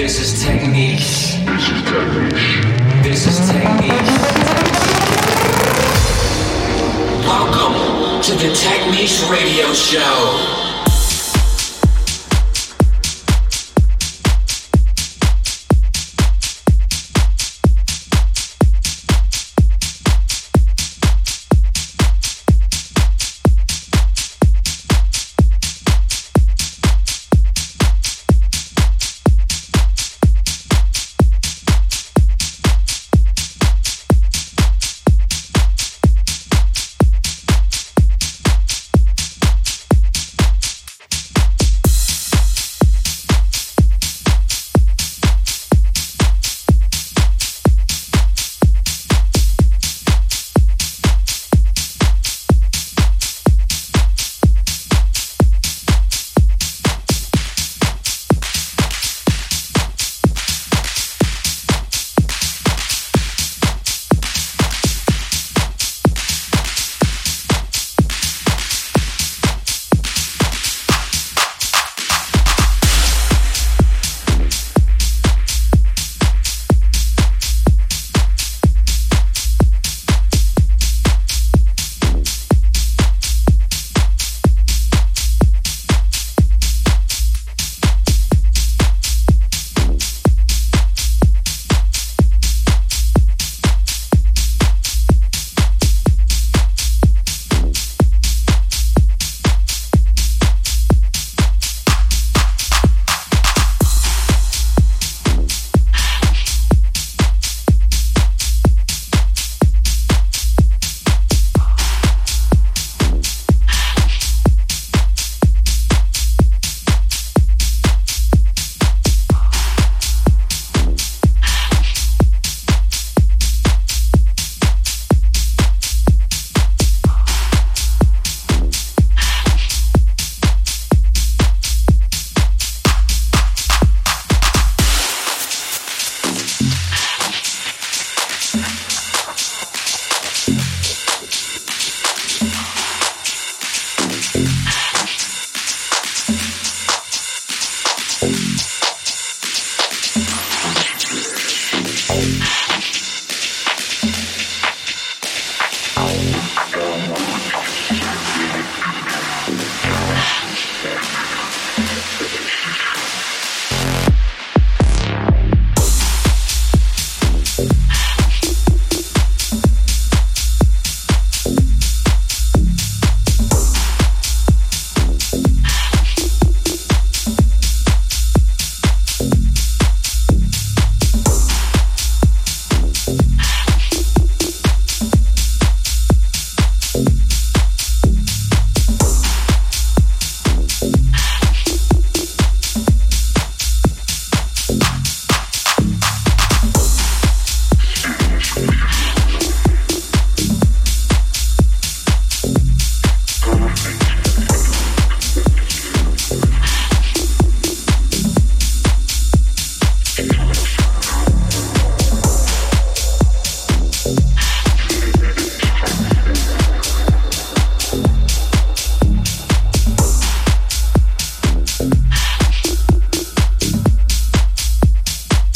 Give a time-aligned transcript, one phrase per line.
[0.00, 0.96] This is technique.
[3.02, 3.92] This is technique.
[7.28, 10.69] Welcome to the Techniques Radio Show.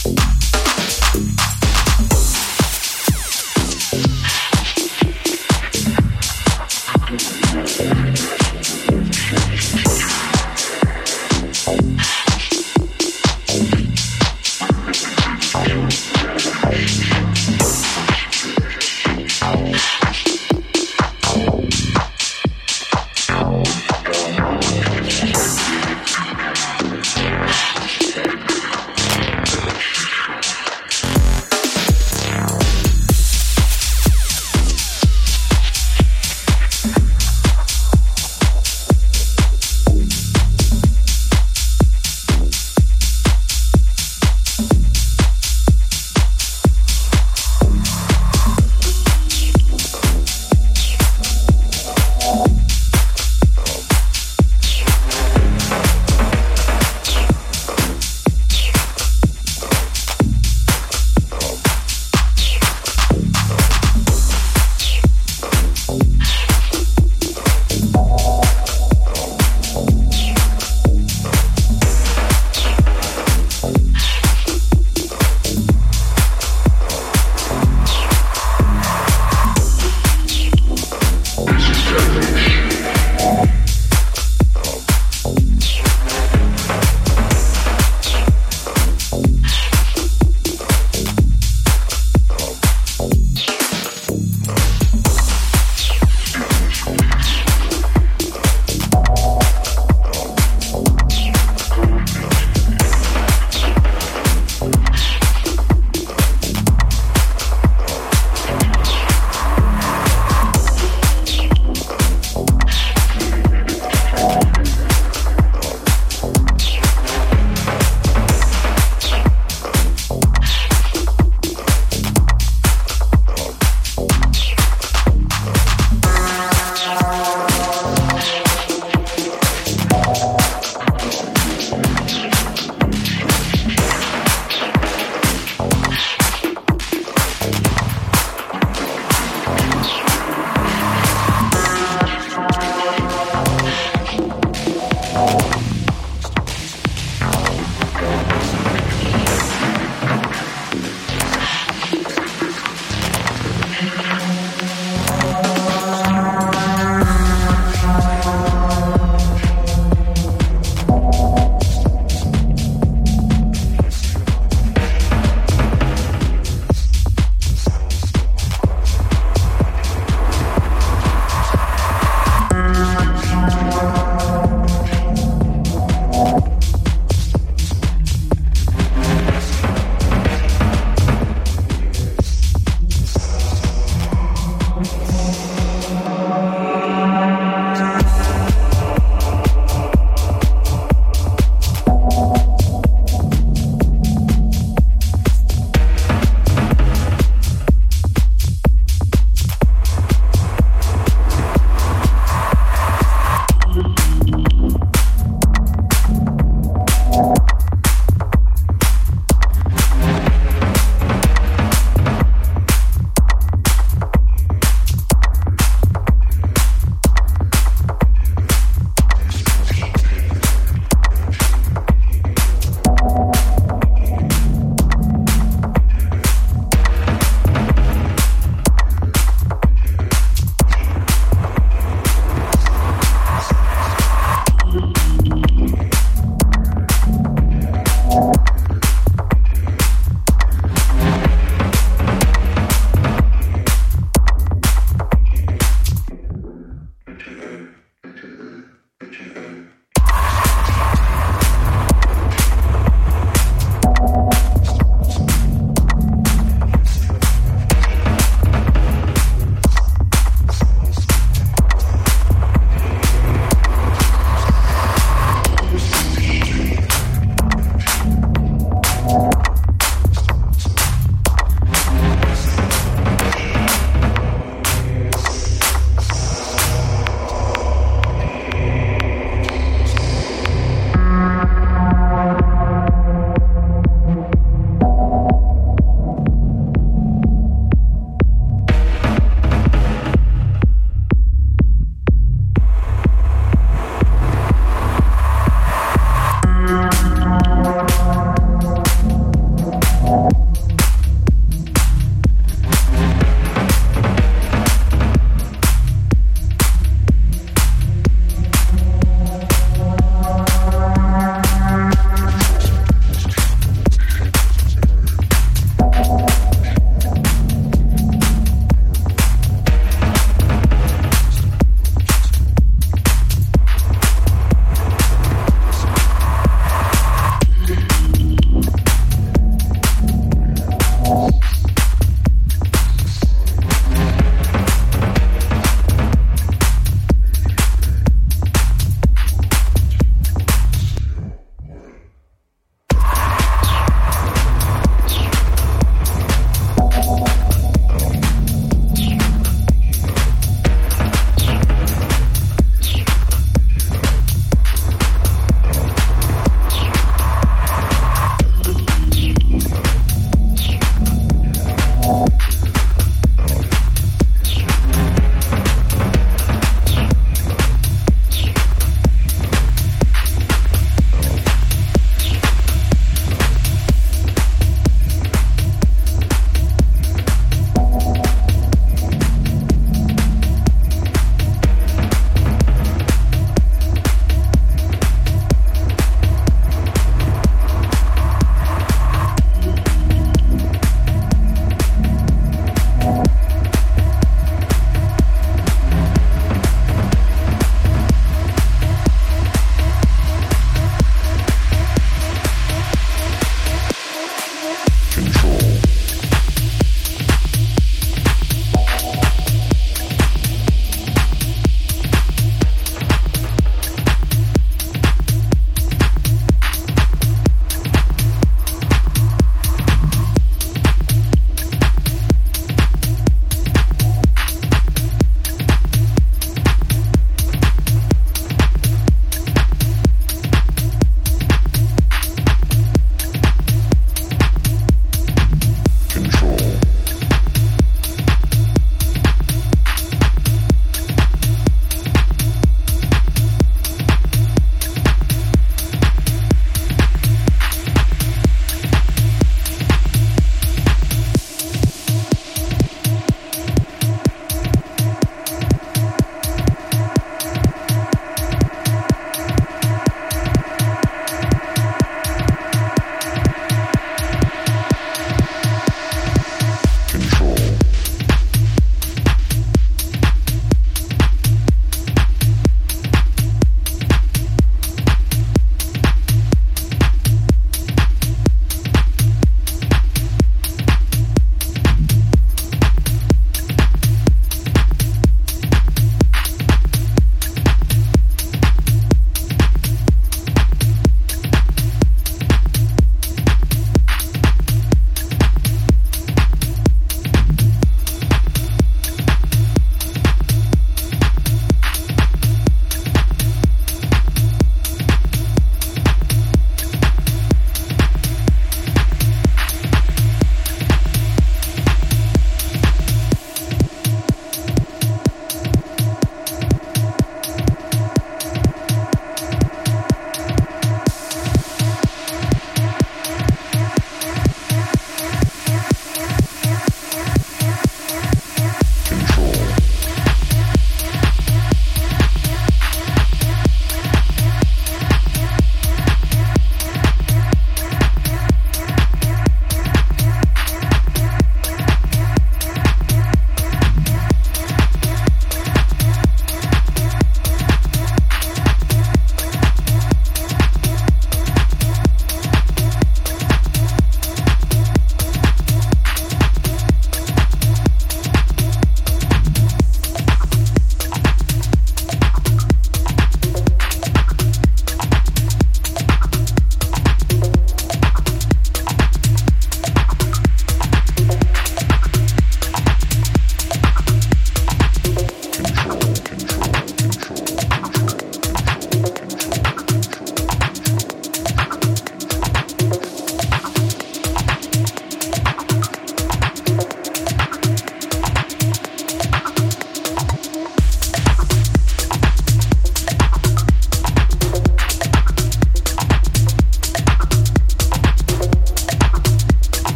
[0.00, 0.37] Thank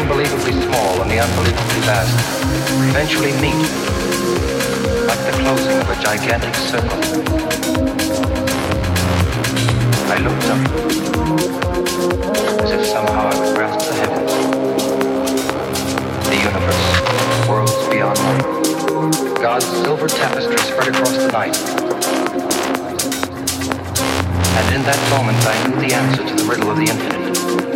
[0.00, 2.12] unbelievably small and the unbelievably vast
[2.90, 3.56] eventually meet
[5.08, 7.00] like the closing of a gigantic circle.
[10.12, 10.60] I looked up
[12.62, 14.32] as if somehow I would grasp the heavens,
[16.28, 16.86] the universe,
[17.48, 21.56] worlds beyond light, God's silver tapestry spread across the night.
[24.58, 27.75] And in that moment I knew the answer to the riddle of the infinite.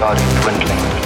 [0.00, 0.97] Body dwindling.